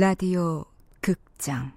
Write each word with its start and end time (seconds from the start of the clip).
라디오 0.00 0.64
극장 1.02 1.72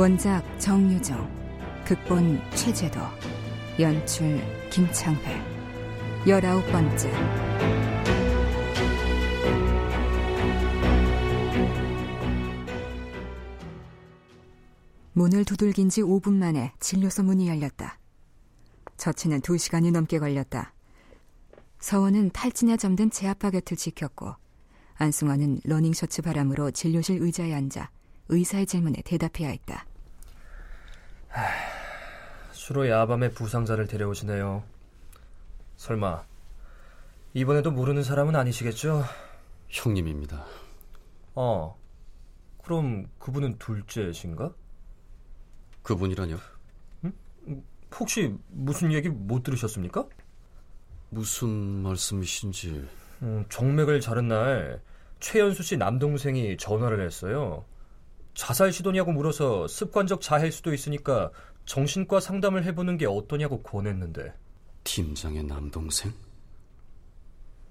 원작 0.00 0.42
정유정, 0.58 1.84
극본 1.84 2.40
최재도, 2.54 2.98
연출 3.78 4.40
김창회, 4.70 5.38
열아홉 6.26 6.66
번째. 6.72 7.12
문을 15.12 15.44
두들긴 15.44 15.90
지 15.90 16.00
5분 16.00 16.32
만에 16.32 16.72
진료소 16.80 17.22
문이 17.24 17.48
열렸다. 17.48 17.98
저치는 18.96 19.42
2시간이 19.42 19.92
넘게 19.92 20.18
걸렸다. 20.18 20.72
서원은 21.78 22.30
탈진에 22.30 22.78
잠든 22.78 23.10
제 23.10 23.28
아빠 23.28 23.50
곁을 23.50 23.76
지켰고 23.76 24.34
안승환은 24.94 25.60
러닝셔츠 25.64 26.22
바람으로 26.22 26.70
진료실 26.70 27.20
의자에 27.20 27.52
앉아 27.52 27.90
의사의 28.30 28.64
질문에 28.64 29.02
대답해야 29.04 29.50
했다. 29.50 29.89
주로 32.52 32.88
야밤에 32.88 33.30
부상자를 33.30 33.86
데려오시네요. 33.86 34.62
설마 35.76 36.24
이번에도 37.34 37.70
모르는 37.70 38.02
사람은 38.02 38.36
아니시겠죠? 38.36 39.04
형님입니다. 39.68 40.44
어. 41.34 41.76
그럼 42.62 43.08
그분은 43.18 43.58
둘째신가? 43.58 44.52
그분이라뇨? 45.82 46.36
응? 47.04 47.12
혹시 47.98 48.34
무슨 48.48 48.92
얘기 48.92 49.08
못 49.08 49.42
들으셨습니까? 49.42 50.06
무슨 51.08 51.48
말씀이신지. 51.48 52.88
음, 53.22 53.44
정맥을 53.48 54.00
자른 54.00 54.28
날 54.28 54.80
최연수 55.18 55.62
씨 55.62 55.76
남동생이 55.76 56.56
전화를 56.56 57.04
했어요. 57.04 57.64
자살 58.34 58.72
시도냐고 58.72 59.12
물어서 59.12 59.68
습관적 59.68 60.20
자해일 60.20 60.52
수도 60.52 60.72
있으니까 60.72 61.30
정신과 61.66 62.20
상담을 62.20 62.64
해보는 62.64 62.96
게 62.96 63.06
어떠냐고 63.06 63.62
권했는데. 63.62 64.32
팀장의 64.84 65.44
남동생? 65.44 66.12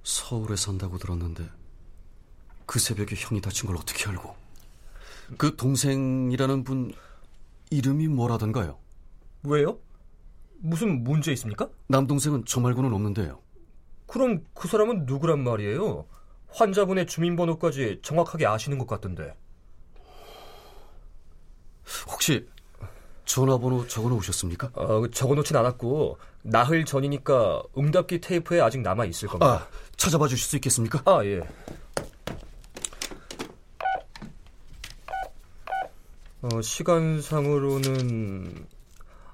서울에 0.03 0.55
산다고 0.55 0.97
들었는데 0.97 1.43
그 2.65 2.79
새벽에 2.79 3.15
형이 3.17 3.41
다친 3.41 3.67
걸 3.67 3.75
어떻게 3.77 4.09
알고? 4.09 4.35
그 5.37 5.55
동생이라는 5.55 6.63
분 6.63 6.93
이름이 7.71 8.07
뭐라던가요? 8.07 8.77
왜요? 9.43 9.79
무슨 10.59 11.03
문제 11.03 11.31
있습니까? 11.33 11.69
남동생은 11.87 12.43
저 12.45 12.59
말고는 12.59 12.93
없는데요. 12.93 13.39
그럼 14.07 14.43
그 14.53 14.67
사람은 14.67 15.05
누구란 15.05 15.43
말이에요? 15.43 16.05
환자분의 16.49 17.07
주민번호까지 17.07 17.99
정확하게 18.01 18.47
아시는 18.47 18.77
것 18.77 18.87
같던데. 18.87 19.33
혹시 22.07 22.47
전화번호 23.25 23.87
적어 23.87 24.09
놓으셨습니까? 24.09 24.71
어, 24.73 25.07
적어 25.11 25.35
놓진 25.35 25.55
않았고 25.55 26.17
나흘 26.41 26.85
전이니까 26.85 27.61
응답기 27.77 28.21
테이프에 28.21 28.61
아직 28.61 28.81
남아 28.81 29.05
있을 29.05 29.27
겁니다. 29.27 29.53
아, 29.53 29.67
찾아봐 29.97 30.27
주실 30.27 30.47
수 30.47 30.55
있겠습니까? 30.57 31.01
아, 31.05 31.23
예. 31.25 31.41
어, 36.41 36.61
시간상으로는 36.61 38.65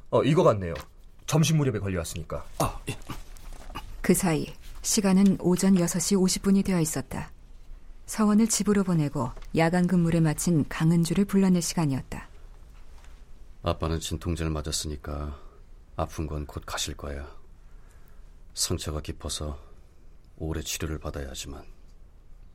어, 0.09 0.23
이거 0.23 0.43
같네요. 0.43 0.73
점심 1.27 1.57
무렵에 1.57 1.79
걸려왔으니까. 1.79 2.43
아, 2.59 2.79
예. 2.89 2.97
그 4.01 4.13
사이 4.13 4.47
시간은 4.81 5.37
오전 5.39 5.75
6시 5.75 6.17
50분이 6.17 6.65
되어 6.65 6.79
있었다. 6.79 7.31
서원을 8.05 8.47
집으로 8.47 8.83
보내고 8.83 9.31
야간 9.57 9.87
근무를 9.87 10.21
마친 10.21 10.65
강은주를 10.67 11.25
불러낼 11.25 11.61
시간이었다. 11.61 12.27
아빠는 13.65 13.99
진통제를 13.99 14.51
맞았으니까 14.51 15.39
아픈 15.95 16.27
건 16.27 16.45
곧 16.45 16.63
가실 16.65 16.95
거야. 16.95 17.27
상처가 18.53 19.01
깊어서 19.01 19.59
오래 20.37 20.61
치료를 20.61 20.99
받아야 20.99 21.27
하지만. 21.29 21.65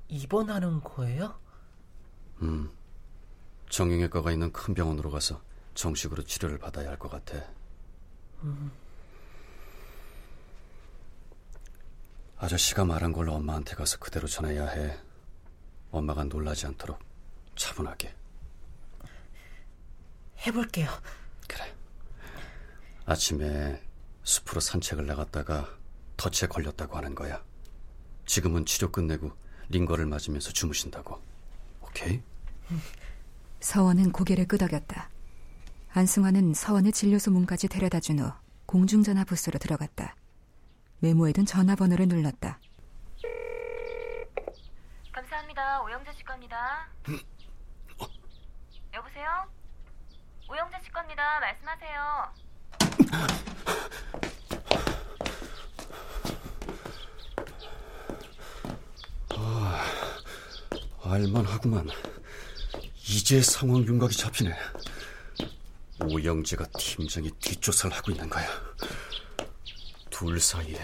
입원하는 0.09 0.81
거예요? 0.81 1.39
음. 2.43 2.71
정형외과가 3.71 4.31
있는 4.33 4.53
큰 4.53 4.73
병원으로 4.75 5.11
가서 5.11 5.41
정식으로 5.75 6.23
치료를 6.23 6.59
받아야 6.59 6.89
할 6.91 6.99
것 6.99 7.11
같아. 7.11 7.45
음. 8.43 8.71
아저씨가 12.39 12.85
말한 12.85 13.13
걸로 13.13 13.35
엄마한테 13.35 13.75
가서 13.75 13.99
그대로 13.99 14.27
전해야 14.29 14.67
해. 14.69 14.99
엄마가 15.91 16.25
놀라지 16.25 16.67
않도록 16.67 16.99
차분하게. 17.57 18.15
해볼게요. 20.47 20.89
그래. 21.49 21.75
아침에 23.07 23.83
숲으로 24.25 24.61
산책을 24.61 25.07
나갔다가 25.07 25.69
덫에 26.17 26.49
걸렸다고 26.49 26.97
하는 26.97 27.15
거야. 27.15 27.43
지금은 28.27 28.65
치료 28.67 28.91
끝내고 28.91 29.33
링거를 29.69 30.07
맞으면서 30.07 30.53
주무신다고. 30.53 31.21
오케이? 31.83 32.23
서원은 33.61 34.13
고개를 34.13 34.47
끄덕였다. 34.47 35.11
안승환은 35.93 36.55
서원의 36.55 36.93
진료소 36.93 37.31
문까지 37.33 37.69
데려다 37.69 37.99
준 38.01 38.21
후 38.21 38.33
공중전화 38.67 39.25
부스로 39.25 39.59
들어갔다. 39.59 40.15
메모에 41.01 41.33
둔 41.33 41.45
전화번호를 41.45 42.07
눌렀다. 42.07 42.61
감사합니다. 45.13 45.83
오영재 45.83 46.13
씨 46.13 46.23
겁니다. 46.25 46.89
여보세요? 48.95 49.27
오영재 50.51 50.81
씨 50.83 50.91
겁니다. 50.91 51.39
말씀하세요. 51.41 52.33
아, 59.37 59.87
알만하구만. 61.05 61.89
이제 63.09 63.41
상황 63.43 63.85
윤곽이 63.85 64.17
잡히네. 64.17 64.53
오영재가 66.05 66.67
팀장이 66.79 67.31
뒷조사를 67.39 67.97
하고 67.97 68.11
있는 68.11 68.29
거야. 68.29 68.47
둘 70.11 70.41
사이에 70.41 70.81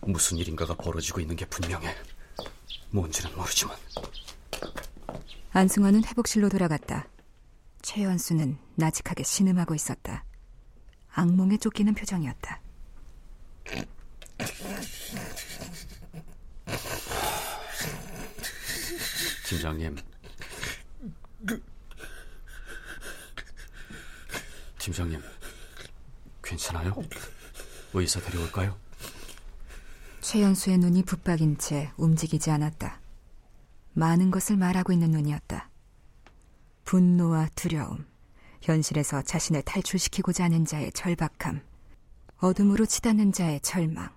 무슨 0.00 0.38
일인가가 0.38 0.74
벌어지고 0.74 1.20
있는 1.20 1.36
게 1.36 1.44
분명해. 1.44 1.94
뭔지는 2.90 3.34
모르지만. 3.36 3.76
안승환은 5.52 6.04
회복실로 6.04 6.48
돌아갔다. 6.48 7.06
최연수는 7.82 8.58
나직하게 8.76 9.22
신음하고 9.22 9.74
있었다. 9.74 10.24
악몽에 11.12 11.56
쫓기는 11.56 11.92
표정이었다. 11.94 12.60
팀장님. 19.46 19.96
팀장님, 24.78 25.22
괜찮아요? 26.42 26.94
의사 27.92 28.20
데려올까요? 28.20 28.78
최연수의 30.20 30.78
눈이 30.78 31.04
붙박인 31.04 31.58
채 31.58 31.90
움직이지 31.96 32.50
않았다. 32.50 33.00
많은 33.94 34.30
것을 34.30 34.56
말하고 34.56 34.92
있는 34.92 35.10
눈이었다. 35.10 35.69
분노와 36.90 37.48
두려움, 37.54 38.04
현실에서 38.62 39.22
자신을 39.22 39.62
탈출시키고자 39.62 40.42
하는 40.42 40.64
자의 40.64 40.90
절박함, 40.90 41.62
어둠으로 42.38 42.84
치닫는 42.84 43.30
자의 43.30 43.60
절망. 43.60 44.12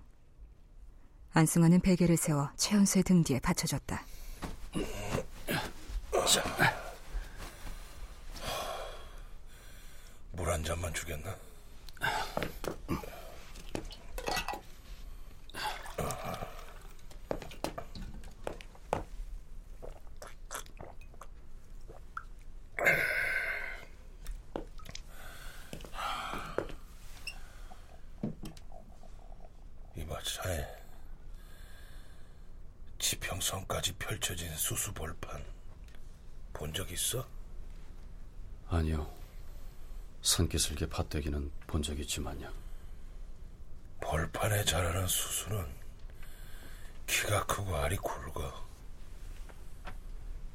안승환은 1.34 1.82
베개를 1.82 2.16
세워 2.16 2.50
최연수의 2.56 3.04
등 3.04 3.22
뒤에 3.22 3.38
받쳐줬다. 3.38 4.04
물한 10.32 10.64
잔만 10.64 10.92
주겠나? 10.92 11.32
지평선까지 33.04 33.92
펼쳐진 33.94 34.54
수수벌판 34.56 35.44
본 36.52 36.72
적 36.72 36.83
있어? 36.94 37.26
아니요. 38.68 39.10
산기슭의 40.22 40.88
밭대기는 40.88 41.50
본 41.66 41.82
적 41.82 41.98
있지만요. 42.00 42.50
벌판에 44.00 44.64
자라는 44.64 45.06
수수는 45.06 45.66
키가 47.06 47.46
크고 47.46 47.76
알이 47.76 47.96
굵어. 47.96 48.64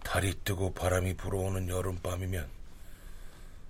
달이 0.03 0.43
뜨고 0.43 0.73
바람이 0.73 1.15
불어오는 1.17 1.69
여름밤이면 1.69 2.49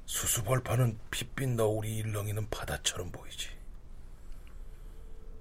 수수벌판은 0.06 0.98
핏빛 1.12 1.50
너울이 1.50 1.98
일렁이는 1.98 2.50
바다처럼 2.50 3.12
보이지. 3.12 3.50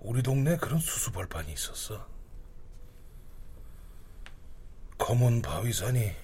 우리 0.00 0.22
동네에 0.22 0.56
그런 0.56 0.78
수수벌판이 0.80 1.52
있었어. 1.52 2.06
검은 4.98 5.42
바위산이 5.42 6.14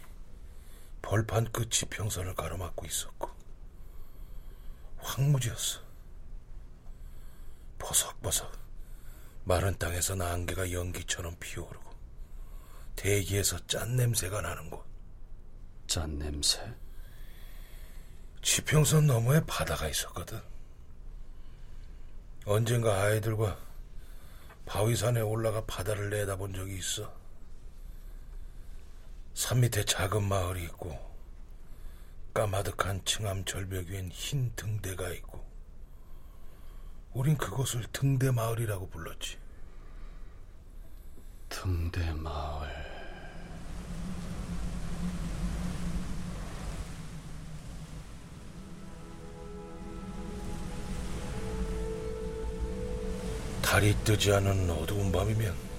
벌판 1.05 1.53
끝 1.53 1.71
지평선을 1.71 2.35
가로막고 2.35 2.87
있었고 2.87 3.31
황무지였어. 4.97 5.81
버석버석 7.79 8.51
마른 9.45 9.77
땅에서 9.79 10.15
안개가 10.15 10.73
연기처럼 10.73 11.37
피어오르고 11.39 11.91
대기에서 12.97 13.67
짠 13.67 13.97
냄새가 13.97 14.41
나는 14.41 14.71
곳. 14.71 14.83
짠 15.87 16.19
냄새? 16.19 16.75
지평선 18.41 19.07
너머에 19.07 19.45
바다가 19.47 19.89
있었거든. 19.89 20.41
언젠가 22.47 23.03
아이들과 23.03 23.59
바위산에 24.65 25.21
올라가 25.21 25.63
바다를 25.67 26.09
내다본 26.09 26.55
적이 26.55 26.79
있어. 26.79 27.24
산 29.35 29.61
밑에 29.61 29.85
작은 29.85 30.23
마을이 30.23 30.63
있고 30.65 30.97
까마득한 32.33 33.05
층암 33.05 33.45
절벽 33.45 33.87
위엔 33.87 34.09
흰 34.13 34.53
등대가 34.55 35.11
있고 35.11 35.45
우린 37.13 37.37
그곳을 37.37 37.85
등대 37.93 38.31
마을이라고 38.31 38.89
불렀지. 38.89 39.39
등대 41.49 42.13
마을. 42.13 42.69
달이 53.63 53.95
뜨지 54.05 54.33
않은 54.33 54.71
어두운 54.71 55.11
밤이면 55.13 55.74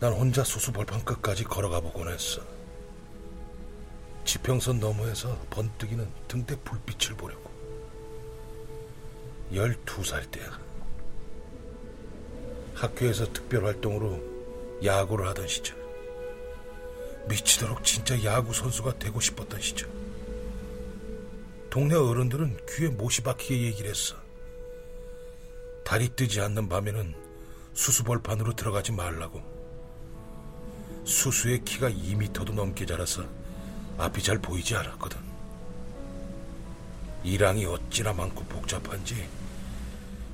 난 0.00 0.12
혼자 0.12 0.42
수수 0.44 0.72
벌판 0.72 1.04
끝까지 1.04 1.44
걸어가 1.44 1.80
보곤 1.80 2.08
했어. 2.08 2.42
지평선 4.24 4.80
너머에서 4.80 5.38
번뜩이는 5.50 6.08
등대 6.26 6.56
불빛을 6.56 7.16
보려고. 7.16 7.50
열두 9.52 10.02
살 10.04 10.28
때야. 10.30 10.58
학교에서 12.74 13.32
특별활동으로 13.32 14.82
야구를 14.84 15.28
하던 15.28 15.46
시절. 15.46 15.76
미치도록 17.28 17.84
진짜 17.84 18.22
야구 18.24 18.52
선수가 18.52 18.98
되고 18.98 19.20
싶었던 19.20 19.60
시절. 19.60 19.88
동네 21.70 21.94
어른들은 21.94 22.58
귀에 22.68 22.88
못이 22.88 23.22
박히게 23.22 23.62
얘기를 23.62 23.90
했어. 23.90 24.16
달이 25.84 26.10
뜨지 26.16 26.40
않는 26.40 26.68
밤에는 26.68 27.14
수수벌판으로 27.74 28.54
들어가지 28.54 28.92
말라고. 28.92 29.53
수수의 31.04 31.64
키가 31.64 31.90
2미터도 31.90 32.52
넘게 32.54 32.86
자라서 32.86 33.24
앞이 33.98 34.22
잘 34.22 34.38
보이지 34.38 34.74
않았거든. 34.74 35.18
이랑이 37.22 37.64
어찌나 37.66 38.12
많고 38.12 38.44
복잡한지 38.44 39.28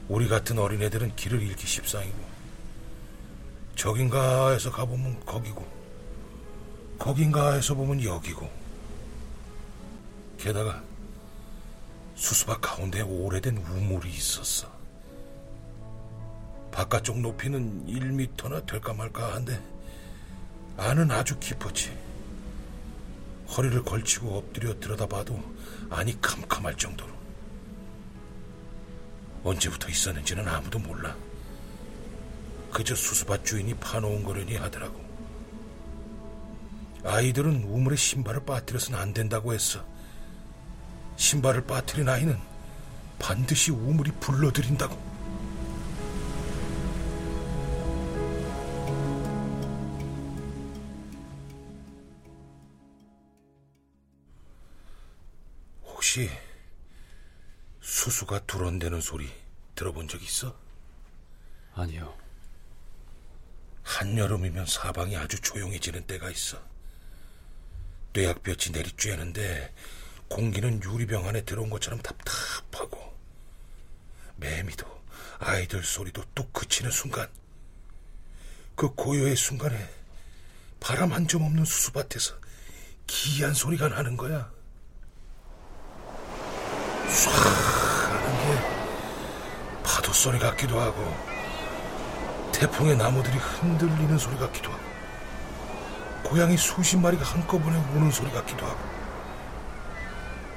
우리 0.09 0.29
같은 0.29 0.59
어린애들은 0.59 1.15
길을 1.15 1.41
잃기 1.43 1.67
십상이고 1.67 2.19
저긴가 3.77 4.51
해서 4.51 4.71
가보면 4.71 5.25
거기고 5.25 5.67
거긴가 6.99 7.53
해서 7.55 7.75
보면 7.75 8.03
여기고 8.03 8.51
게다가 10.39 10.83
수수밭 12.15 12.61
가운데 12.61 13.01
오래된 13.01 13.57
우물이 13.57 14.11
있었어. 14.11 14.69
바깥쪽 16.73 17.21
높이는 17.21 17.87
1미터나 17.87 18.67
될까 18.67 18.93
말까 18.93 19.35
한데 19.35 19.61
안은 20.81 21.11
아주 21.11 21.39
깊었지. 21.39 21.95
허리를 23.55 23.83
걸치고 23.83 24.39
엎드려 24.39 24.81
들여다봐도 24.81 25.39
안이 25.91 26.19
캄캄할 26.23 26.75
정도로. 26.79 27.13
언제부터 29.45 29.91
있었는지는 29.91 30.49
아무도 30.49 30.79
몰라. 30.79 31.15
그저 32.73 32.95
수수밭 32.95 33.45
주인이 33.45 33.75
파놓은 33.75 34.25
거려니 34.25 34.57
하더라고. 34.57 34.99
아이들은 37.05 37.65
우물에 37.65 37.97
신발을 37.97 38.47
빠뜨려서는 38.47 38.99
안 38.99 39.13
된다고 39.13 39.53
했어. 39.53 39.85
신발을 41.17 41.67
빠뜨린 41.67 42.09
아이는 42.09 42.39
반드시 43.19 43.71
우물이 43.71 44.13
불러들인다고. 44.13 45.10
혹시 56.11 56.29
수수가 57.81 58.41
두런대는 58.47 59.01
소리 59.01 59.31
들어본 59.77 60.09
적 60.09 60.21
있어? 60.21 60.59
아니요. 61.73 62.19
한여름이면 63.85 64.67
사방이 64.67 65.17
아주 65.17 65.41
조용해지는 65.41 66.09
때가 66.09 66.29
있어. 66.31 66.61
뇌약볕이 68.13 68.73
내리쬐는데 68.73 69.71
공기는 70.29 70.83
유리병 70.83 71.29
안에 71.29 71.43
들어온 71.45 71.71
것처럼 71.71 72.01
답답하고 72.01 73.17
매미도 74.35 74.85
아이들 75.39 75.85
소리도 75.85 76.25
뚝 76.35 76.53
그치는 76.53 76.91
순간 76.91 77.29
그 78.75 78.93
고요의 78.97 79.37
순간에 79.37 79.89
바람 80.81 81.13
한 81.13 81.29
점 81.29 81.43
없는 81.43 81.65
수수밭에서 81.65 82.35
기이한 83.07 83.55
소리가 83.55 83.89
나는 83.91 84.17
거야. 84.17 84.53
쏴 87.11 87.31
하는 87.31 88.39
게 88.39 89.83
파도 89.83 90.13
소리 90.13 90.39
같기도 90.39 90.81
하고 90.81 91.15
태풍의 92.53 92.97
나무들이 92.97 93.37
흔들리는 93.37 94.19
소리 94.19 94.37
같기도 94.39 94.71
하고 94.71 94.81
고양이 96.23 96.57
수십 96.57 96.97
마리가 96.99 97.25
한꺼번에 97.25 97.77
우는 97.95 98.11
소리 98.11 98.31
같기도 98.31 98.65
하고 98.67 98.79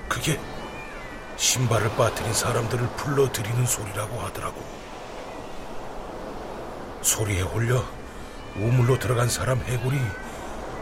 그게 0.07 0.39
신발을 1.37 1.95
빠뜨린 1.95 2.31
사람들을 2.33 2.87
불러들이는 2.97 3.65
소리라고 3.65 4.19
하더라고. 4.21 4.63
소리에 7.01 7.41
홀려 7.41 7.83
우물로 8.55 8.99
들어간 8.99 9.27
사람 9.27 9.59
해골이 9.59 9.99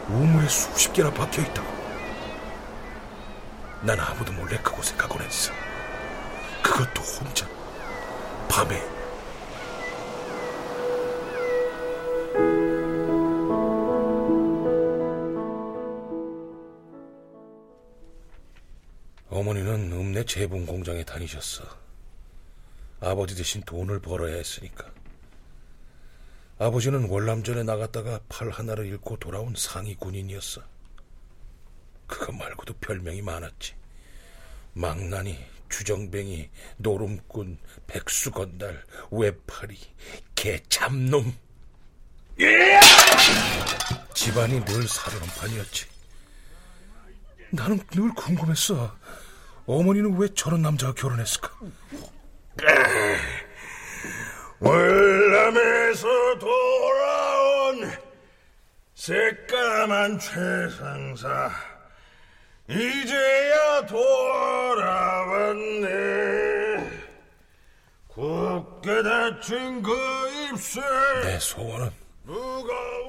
우물에 0.08 0.46
수십 0.48 0.92
개나 0.92 1.10
박혀 1.10 1.40
있다고 1.42 1.71
난 3.84 3.98
아무도 3.98 4.32
몰래 4.32 4.56
그곳에 4.58 4.94
가곤 4.96 5.22
했어. 5.22 5.52
그것도 6.62 7.02
혼자. 7.02 7.48
밤에. 8.48 8.80
어머니는 19.28 19.92
읍내 19.92 20.26
재봉 20.26 20.64
공장에 20.64 21.02
다니셨어. 21.04 21.64
아버지 23.00 23.34
대신 23.34 23.62
돈을 23.62 23.98
벌어야 23.98 24.36
했으니까. 24.36 24.88
아버지는 26.60 27.08
월남전에 27.08 27.64
나갔다가 27.64 28.20
팔 28.28 28.48
하나를 28.50 28.86
잃고 28.86 29.16
돌아온 29.16 29.54
상위 29.56 29.96
군인이었어. 29.96 30.71
그거 32.12 32.30
말고도 32.32 32.74
별명이 32.74 33.22
많았지. 33.22 33.74
망나니, 34.74 35.38
주정뱅이, 35.70 36.50
노름꾼, 36.76 37.58
백수건달, 37.86 38.84
외파리, 39.10 39.78
개참놈. 40.34 41.34
예! 42.40 42.80
집안이 44.14 44.62
늘 44.64 44.86
살얼음판이었지. 44.86 45.86
나는 47.50 47.80
늘 47.90 48.12
궁금했어. 48.14 48.94
어머니는 49.66 50.18
왜 50.18 50.28
저런 50.34 50.60
남자와 50.60 50.92
결혼했을까? 50.92 51.50
예. 52.62 53.16
월남에서 54.60 56.38
돌아온 56.38 57.90
새까만 58.94 60.18
최상사 60.18 61.71
이제야 62.68 63.86
돌아왔네. 63.86 65.02
굳게 68.08 69.02
닫힌 69.02 69.82
그 69.82 69.92
입술. 70.50 70.82
내 71.22 71.38
소원은 71.38 71.90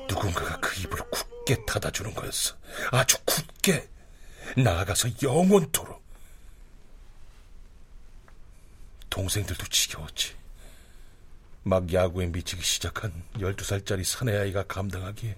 누군가가 0.08 0.60
그 0.60 0.82
입을 0.82 0.98
굳게 1.10 1.66
닫아주는 1.66 2.14
거였어. 2.14 2.56
아주 2.92 3.18
굳게 3.26 3.88
나아가서 4.58 5.10
영원토록. 5.22 6.02
동생들도 9.10 9.66
지겨웠지. 9.68 10.36
막 11.64 11.94
야구에 11.94 12.26
미치기 12.28 12.64
시작한 12.64 13.14
12살짜리 13.36 14.04
사내아이가 14.04 14.64
감당하기에 14.64 15.38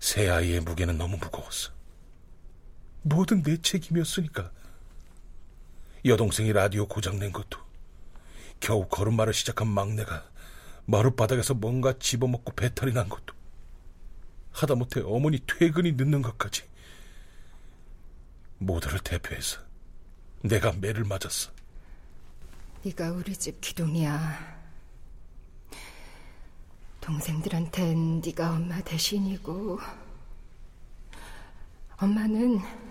새아이의 0.00 0.60
무게는 0.60 0.96
너무 0.98 1.16
무거웠어. 1.18 1.75
뭐든 3.06 3.42
내 3.44 3.56
책임이었으니까. 3.56 4.50
여동생이 6.04 6.52
라디오 6.52 6.86
고장낸 6.88 7.32
것도, 7.32 7.58
겨우 8.58 8.88
걸음마를 8.88 9.32
시작한 9.32 9.68
막내가 9.68 10.28
마룻바닥에서 10.86 11.54
뭔가 11.54 11.96
집어먹고 11.98 12.54
배탈이 12.54 12.92
난 12.92 13.08
것도, 13.08 13.34
하다못해 14.52 15.02
어머니 15.04 15.38
퇴근이 15.46 15.92
늦는 15.92 16.22
것까지, 16.22 16.64
모두를 18.58 18.98
대표해서 18.98 19.60
내가 20.42 20.72
매를 20.72 21.04
맞았어. 21.04 21.52
네가 22.82 23.12
우리 23.12 23.36
집 23.36 23.60
기둥이야. 23.60 24.56
동생들한텐 27.00 28.20
네가 28.20 28.50
엄마 28.50 28.80
대신이고 28.80 29.78
엄마는 31.98 32.85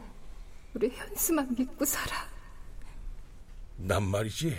우리 0.75 0.89
현수만 0.89 1.55
믿고 1.57 1.85
살아. 1.85 2.29
난 3.77 4.03
말이지 4.03 4.55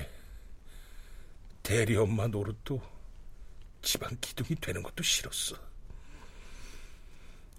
대리 1.62 1.96
엄마 1.96 2.26
노릇도 2.26 2.80
집안 3.82 4.18
기둥이 4.18 4.58
되는 4.60 4.82
것도 4.82 5.02
싫었어. 5.02 5.56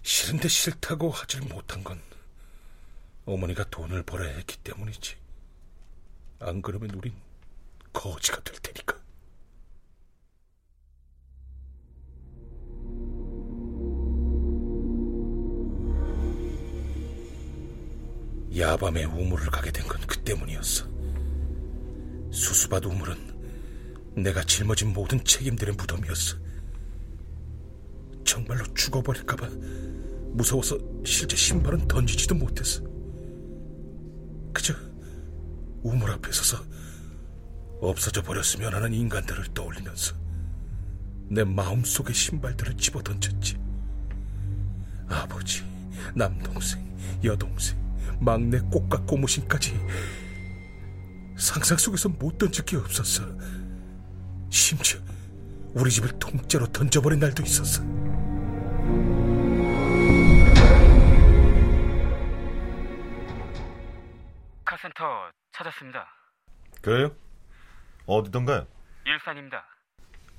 싫은데 0.02 0.48
싫다고 0.48 1.12
하질 1.12 1.42
못한 1.42 1.84
건 1.84 2.02
어머니가 3.26 3.70
돈을 3.70 4.04
벌어야 4.04 4.36
했기 4.36 4.58
때문이지. 4.58 5.16
안 6.40 6.62
그러면 6.62 6.90
우린 6.92 7.14
거지가 7.94 8.42
될 8.44 8.56
테니까. 8.60 9.00
야밤에 18.58 19.04
우물을 19.06 19.48
가게 19.48 19.72
된 19.72 19.88
건 19.88 19.98
그 20.08 20.18
때문이었어. 20.20 20.86
수수밭 22.32 22.86
우물은 22.86 23.16
내가 24.24 24.44
짊어진 24.44 24.94
모든 24.94 25.24
책임들의 25.24 25.76
무덤이었어. 25.76 26.38
정말로 28.26 28.66
죽어버릴까봐 28.74 29.48
무서워서 30.32 30.78
실제 31.06 31.36
신발은 31.36 31.88
던지지도 31.88 32.36
못했어. 32.36 32.82
그저 34.54 34.74
우물 35.84 36.12
앞에 36.12 36.32
서서 36.32 36.64
없어져 37.82 38.22
버렸으면 38.24 38.74
하는 38.74 38.94
인간들을 38.94 39.54
떠올리면서 39.54 40.16
내 41.30 41.44
마음속의 41.44 42.14
신발들을 42.16 42.76
집어 42.78 43.02
던졌지. 43.02 43.58
아버지, 45.08 45.64
남동생, 46.16 46.86
여동생, 47.24 47.78
막내 48.20 48.60
꽃과 48.60 49.02
고무신까지 49.02 49.80
상상 51.38 51.78
속에서 51.78 52.10
못 52.10 52.38
던질 52.38 52.66
게 52.66 52.78
없었어. 52.78 53.24
심지어 54.50 55.00
우리 55.74 55.92
집을 55.92 56.18
통째로 56.18 56.68
던져버린 56.68 57.20
날도 57.20 57.44
있었어. 57.44 57.84
카센터 64.66 65.32
찾았습니다. 65.52 66.08
그래요? 66.82 67.16
어디던가요? 68.06 68.68
일산입니다. 69.06 69.66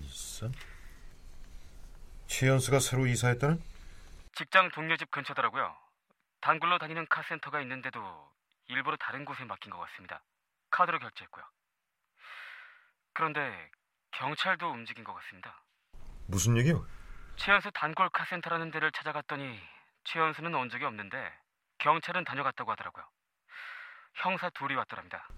일산? 0.01 0.53
최연수가 2.27 2.81
새로 2.81 3.07
이사했다는? 3.07 3.61
직장 4.37 4.71
동료 4.71 4.97
집 4.97 5.11
근처더라고요. 5.11 5.75
단골로 6.41 6.79
다니는 6.79 7.07
카센터가 7.09 7.61
있는데도 7.63 8.31
일부러 8.69 8.97
다른 8.97 9.25
곳에 9.25 9.45
맡긴 9.45 9.71
것 9.71 9.79
같습니다. 9.79 10.23
카드로 10.71 10.99
결제했고요. 10.99 11.45
그런데 13.15 13.71
경찰도 14.13 14.71
움직인 14.71 15.05
것 15.05 15.15
같습니다. 15.15 15.63
무슨 16.27 16.57
얘기요? 16.59 16.87
최연수 17.37 17.71
단골 17.73 18.09
카센터라는 18.11 18.71
데를 18.71 18.93
찾아갔더니 18.93 19.59
최연수는 20.05 20.55
온 20.55 20.69
적이 20.71 20.85
없는데 20.85 21.33
경찰은 21.79 22.25
다녀갔다고 22.25 22.71
하더라고요. 22.73 23.05
형사 24.15 24.51
둘이 24.51 24.75
왔더랍니다. 24.75 25.29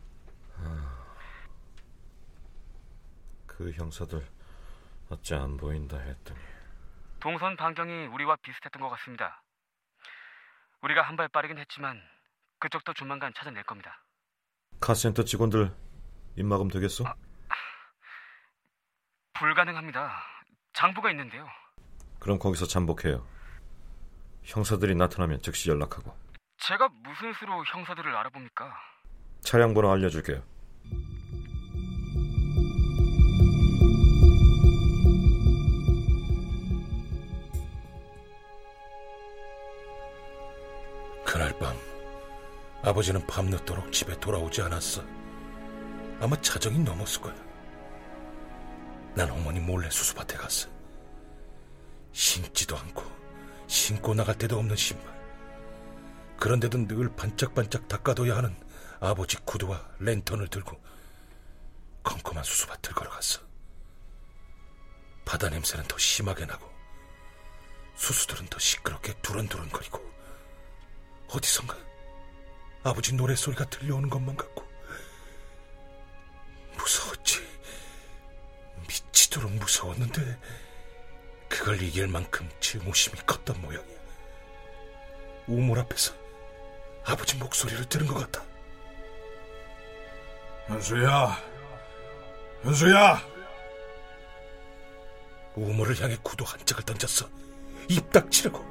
그 3.46 3.70
형사들 3.72 4.26
어째 5.10 5.36
안 5.36 5.56
보인다 5.56 5.98
했더니 5.98 6.40
동선 7.20 7.56
반경이 7.56 8.06
우리와 8.06 8.36
비슷했던 8.36 8.80
것 8.80 8.88
같습니다. 8.90 9.42
우리가 10.82 11.02
한 11.02 11.16
발 11.16 11.28
빠르긴 11.28 11.58
했지만 11.58 12.00
그쪽도 12.58 12.94
조만간 12.94 13.32
찾아낼 13.36 13.62
겁니다. 13.64 14.02
카센터 14.80 15.24
직원들 15.24 15.74
입막음 16.36 16.68
되겠어? 16.68 17.04
아, 17.06 17.14
불가능합니다. 19.34 20.22
장부가 20.72 21.10
있는데요. 21.10 21.46
그럼 22.18 22.38
거기서 22.38 22.66
잠복해요. 22.66 23.26
형사들이 24.44 24.94
나타나면 24.94 25.40
즉시 25.42 25.70
연락하고. 25.70 26.16
제가 26.58 26.88
무슨 26.88 27.32
수로 27.34 27.64
형사들을 27.64 28.14
알아봅니까? 28.16 28.72
차량 29.40 29.74
번호 29.74 29.90
알려줄게요. 29.92 30.42
밤 41.60 41.76
아버지는 42.82 43.24
밤늦도록 43.26 43.92
집에 43.92 44.18
돌아오지 44.18 44.62
않았어. 44.62 45.04
아마 46.18 46.40
자정이 46.40 46.78
넘었을 46.78 47.20
거야. 47.20 47.34
난 49.14 49.30
어머니 49.30 49.60
몰래 49.60 49.88
수수밭에 49.90 50.36
갔어. 50.36 50.68
신지도 52.12 52.76
않고 52.76 53.04
신고 53.66 54.14
나갈 54.14 54.36
데도 54.36 54.58
없는 54.58 54.74
신발. 54.74 55.20
그런데도 56.38 56.88
늘 56.88 57.14
반짝반짝 57.14 57.86
닦아둬야 57.86 58.36
하는 58.36 58.56
아버지 58.98 59.36
구두와 59.44 59.86
랜턴을 59.98 60.48
들고 60.48 60.80
컴컴한 62.02 62.42
수수밭을 62.42 62.94
걸어갔어. 62.94 63.40
바다 65.26 65.50
냄새는 65.50 65.86
더 65.86 65.98
심하게 65.98 66.46
나고 66.46 66.66
수수들은 67.94 68.46
더 68.46 68.58
시끄럽게 68.58 69.12
두런두런거리고 69.20 70.10
어디선가 71.32 71.76
아버지 72.82 73.14
노랫소리가 73.14 73.66
들려오는 73.66 74.08
것만 74.08 74.36
같고 74.36 74.64
무서웠지. 76.76 77.40
미치도록 78.88 79.52
무서웠는데 79.52 80.38
그걸 81.48 81.82
이길 81.82 82.08
만큼 82.08 82.48
증오심이 82.60 83.20
컸던 83.26 83.60
모양이야. 83.60 84.00
우물 85.46 85.78
앞에서 85.80 86.14
아버지 87.04 87.36
목소리를 87.36 87.84
들은 87.86 88.06
것 88.06 88.14
같아. 88.14 88.44
현수야, 90.68 91.36
현수야. 92.62 93.20
우물을 95.56 96.00
향해 96.00 96.16
구두 96.22 96.44
한 96.44 96.64
짝을 96.64 96.84
던졌어. 96.84 97.28
입 97.88 98.10
닥치려고. 98.12 98.69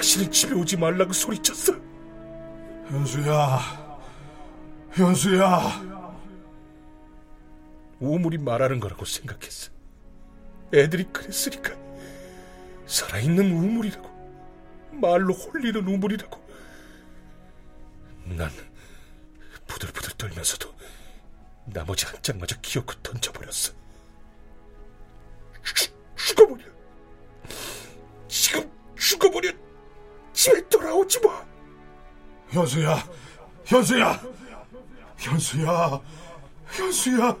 다시는 0.00 0.32
집에 0.32 0.54
오지 0.54 0.78
말라고 0.78 1.12
소리쳤어. 1.12 1.74
현수야, 2.88 4.00
현수야. 4.92 6.10
우물이 7.98 8.38
말하는 8.38 8.80
거라고 8.80 9.04
생각했어. 9.04 9.70
애들이 10.72 11.04
그랬으니까. 11.04 11.76
살아있는 12.86 13.52
우물이라고. 13.52 14.08
말로 14.92 15.34
홀리는 15.34 15.86
우물이라고. 15.86 16.48
난 18.24 18.50
부들부들 19.66 20.14
떨면서도 20.16 20.74
나머지 21.66 22.06
한 22.06 22.16
짝마저 22.22 22.56
기어코 22.62 22.94
던져버렸어. 23.02 23.74
죽, 28.28 28.72
죽어버려. 28.96 29.69
따라오지 30.70 31.20
마. 31.20 31.44
현수야, 32.48 32.96
현수야, 33.64 34.20
현수야, 35.16 36.00
현수야, 36.66 37.36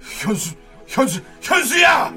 현수, 0.00 0.56
현수, 0.86 1.22
현수야! 1.40 2.12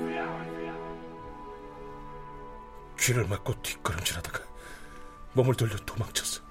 쥐를 2.99 3.25
맞고 3.27 3.61
뒷걸음질하다가 3.61 4.39
몸을 5.33 5.53
돌려 5.55 5.75
도망쳤어. 5.77 6.41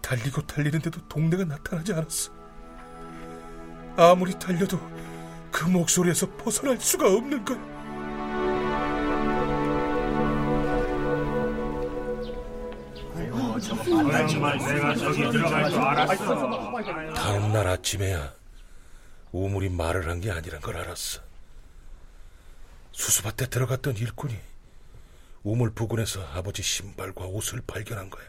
달리고 0.00 0.46
달리는데도 0.46 1.06
동네가 1.08 1.44
나타나지 1.44 1.92
않았어. 1.92 2.32
아무리 3.96 4.38
달려도 4.38 4.78
그 5.50 5.64
목소리에서 5.64 6.30
벗어날 6.36 6.80
수가 6.80 7.06
없는 7.08 7.44
거야. 7.44 7.79
다음 17.14 17.52
날 17.52 17.66
아침에야 17.66 18.34
우물이 19.32 19.68
말을 19.70 20.08
한 20.08 20.20
게 20.20 20.30
아니란 20.30 20.60
걸 20.60 20.76
알았어. 20.76 21.20
수수밭에 22.92 23.46
들어갔던 23.48 23.96
일꾼이 23.96 24.36
우물 25.42 25.70
부근에서 25.74 26.22
아버지 26.34 26.62
신발과 26.62 27.24
옷을 27.26 27.62
발견한 27.66 28.10
거야. 28.10 28.24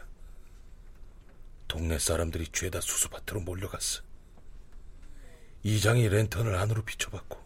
동네 1.68 1.98
사람들이 1.98 2.48
죄다 2.52 2.80
수수밭으로 2.80 3.40
몰려갔어. 3.40 4.02
이장이 5.64 6.08
랜턴을 6.08 6.56
안으로 6.56 6.82
비춰봤고 6.82 7.38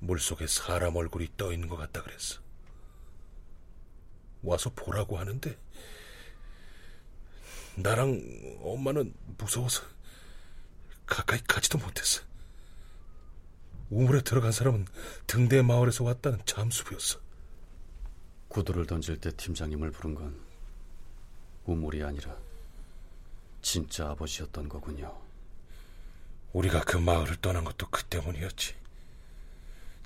물속에 0.00 0.46
사람 0.46 0.96
얼굴이 0.96 1.28
떠 1.36 1.52
있는 1.52 1.68
것 1.68 1.76
같다 1.76 2.02
그랬어. 2.02 2.40
와서 4.42 4.70
보라고 4.74 5.18
하는데 5.18 5.56
나랑 7.76 8.58
엄마는 8.62 9.14
무서워서 9.38 9.82
가까이 11.06 11.40
가지도 11.46 11.78
못했어. 11.78 12.22
우물에 13.90 14.22
들어간 14.22 14.50
사람은 14.50 14.86
등대 15.26 15.62
마을에서 15.62 16.02
왔다는 16.04 16.40
잠수부였어. 16.44 17.20
구두를 18.48 18.86
던질 18.86 19.20
때 19.20 19.30
팀장님을 19.30 19.92
부른 19.92 20.14
건 20.14 20.40
우물이 21.66 22.02
아니라 22.02 22.36
진짜 23.62 24.10
아버지였던 24.10 24.68
거군요. 24.68 25.20
우리가 26.52 26.80
그 26.80 26.96
마을을 26.96 27.36
떠난 27.36 27.64
것도 27.64 27.88
그 27.90 28.04
때문이었지. 28.04 28.74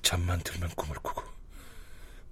잠만 0.01 0.39
들면 0.41 0.71
꿈을 0.71 0.95
꾸고 0.97 1.23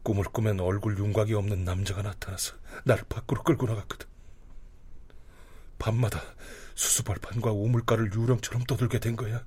꿈을 0.03 0.25
꾸면 0.25 0.59
얼굴 0.59 0.97
윤곽이 0.97 1.33
없는 1.33 1.63
남자가 1.63 2.01
나타나서 2.01 2.55
나를 2.83 3.03
밖으로 3.07 3.43
끌고 3.43 3.67
나갔거든. 3.67 4.07
밤마다 5.79 6.21
수수발판과 6.75 7.51
우물가를 7.51 8.13
유령처럼 8.13 8.63
떠들게 8.65 8.99
된 8.99 9.15
거야. 9.15 9.45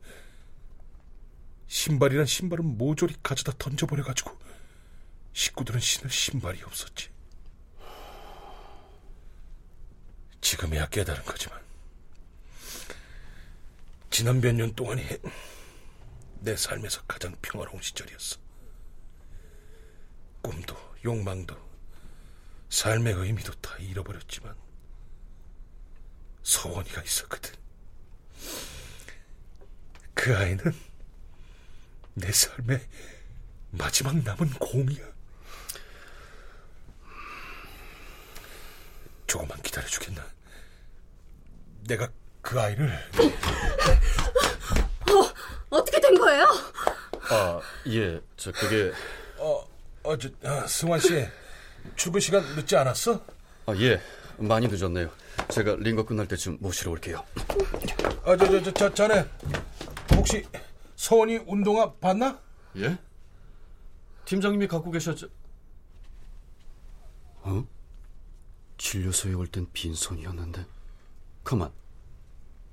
신발이란 1.68 2.26
신발은 2.26 2.76
모조리 2.76 3.14
가져다 3.22 3.52
던져버려가지고 3.58 4.36
식구들은 5.32 5.80
신을 5.80 6.10
신발이 6.10 6.62
없었지. 6.64 7.10
지금이야 10.40 10.88
깨달은 10.88 11.24
거지만 11.24 11.60
지난 14.10 14.40
몇 14.40 14.52
년 14.52 14.74
동안이 14.74 15.02
내 16.40 16.56
삶에서 16.56 17.02
가장 17.06 17.34
평화로운 17.40 17.80
시절이었어. 17.80 18.38
꿈도 20.42 20.76
욕망도 21.04 21.56
삶의 22.68 23.14
의미도 23.14 23.52
다 23.60 23.76
잃어버렸지만 23.78 24.54
서원이가 26.42 27.02
있었거든. 27.02 27.52
그 30.14 30.36
아이는 30.36 30.74
내 32.14 32.30
삶의 32.30 32.80
마지막 33.70 34.16
남은 34.16 34.50
공이야. 34.54 35.12
조금만 39.26 39.60
기다려 39.62 39.86
주겠나? 39.86 40.24
내가 41.88 42.08
그 42.42 42.60
아이를 42.60 42.92
어, 45.10 45.32
어떻게 45.70 46.00
된 46.00 46.14
거예요? 46.18 46.46
아, 47.30 47.60
예, 47.86 48.20
저 48.36 48.52
그게 48.52 48.92
어, 49.38 49.66
어, 50.02 50.18
저, 50.18 50.28
아, 50.44 50.66
승환 50.66 51.00
씨 51.00 51.26
출근 51.96 52.20
시간 52.20 52.42
늦지 52.54 52.76
않았어? 52.76 53.24
아, 53.66 53.74
예, 53.76 54.00
많이 54.38 54.68
늦었네요. 54.68 55.10
제가 55.48 55.76
링거 55.76 56.04
끝날 56.04 56.26
때쯤 56.28 56.58
모시러 56.60 56.90
올게요. 56.92 57.24
아, 58.24 58.36
저, 58.36 58.46
저, 58.46 58.62
저, 58.62 58.72
저 58.72 58.94
자네 58.94 59.26
혹시 60.14 60.44
서원이 60.96 61.38
운동화 61.46 61.92
봤나? 61.94 62.38
예? 62.76 62.98
팀장님이 64.24 64.68
갖고 64.68 64.90
계셨죠? 64.90 65.28
어? 67.42 67.64
진료소에 68.78 69.32
올 69.34 69.46
땐 69.48 69.66
빈손이었는데 69.72 70.64
가만 71.44 71.70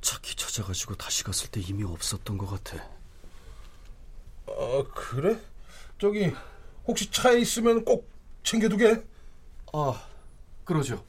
차키 0.02 0.36
찾아가지고 0.36 0.96
다시 0.96 1.24
갔을 1.24 1.50
때 1.50 1.60
이미 1.60 1.84
없었던 1.84 2.38
것 2.38 2.48
같아 2.48 2.78
아, 4.48 4.84
그래? 4.94 5.40
저기 6.00 6.32
혹시 6.88 7.12
차에 7.12 7.40
있으면 7.40 7.84
꼭 7.86 8.10
챙겨두게. 8.44 9.04
아 9.74 10.02
그러죠 10.66 11.04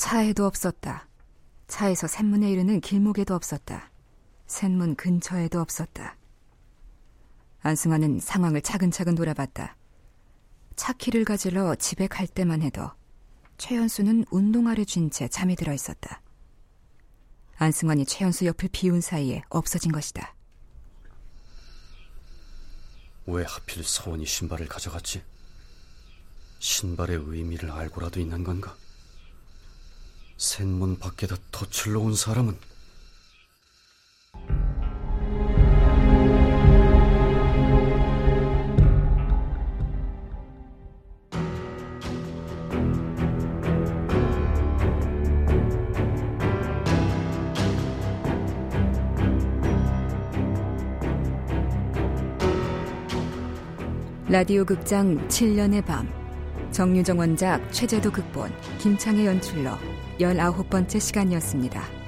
차에도 0.00 0.46
없었다. 0.46 1.06
차에서 1.68 2.06
샘문에 2.06 2.50
이르는 2.50 2.80
길목에도 2.80 3.34
없었다. 3.34 3.90
샘문 4.46 4.94
근처에도 4.94 5.60
없었다. 5.60 6.16
안승환은 7.60 8.20
상황을 8.20 8.62
차근차근 8.62 9.14
돌아봤다. 9.14 9.76
차 10.74 10.94
키를 10.94 11.26
가지러 11.26 11.74
집에 11.74 12.06
갈 12.06 12.26
때만 12.26 12.62
해도 12.62 12.90
최현수는 13.58 14.24
운동화를 14.30 14.86
쥔 14.86 15.10
채 15.10 15.28
잠이 15.28 15.54
들어 15.54 15.74
있었다. 15.74 16.22
안승환이 17.58 18.06
최현수 18.06 18.46
옆을 18.46 18.70
비운 18.72 19.02
사이에 19.02 19.42
없어진 19.50 19.92
것이다. 19.92 20.34
왜 23.26 23.44
하필 23.46 23.84
서원이 23.84 24.24
신발을 24.24 24.66
가져갔지? 24.66 25.22
신발의 26.58 27.22
의미를 27.26 27.70
알고라도 27.70 28.18
있는 28.18 28.44
건가? 28.44 28.74
샘문 30.40 30.98
밖에다 30.98 31.36
덫을 31.52 31.92
놓은 31.92 32.14
사람은 32.14 32.56
라디오 54.30 54.64
극장 54.64 55.28
7년의 55.28 55.84
밤. 55.84 56.08
정유정 56.70 57.18
원작 57.18 57.60
최재도 57.72 58.10
극본 58.12 58.50
김창의 58.78 59.26
연출로 59.26 59.72
19번째 60.20 61.00
시간이었습니다. 61.00 61.99